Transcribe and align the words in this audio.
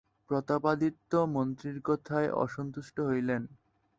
প্রতাপাদিত্য 0.29 1.11
মন্ত্রীর 1.27 1.77
কথায় 1.83 2.29
অসন্তুষ্ট 2.35 2.95
হইলেন। 3.01 3.41